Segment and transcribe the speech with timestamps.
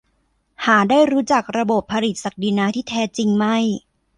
[0.65, 3.57] หาได้รู้จักระบบผลิตศักดินาที่แท้จริงไม่